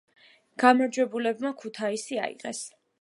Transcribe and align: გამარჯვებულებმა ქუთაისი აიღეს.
გამარჯვებულებმა 0.63 1.53
ქუთაისი 1.65 2.19
აიღეს. 2.27 2.65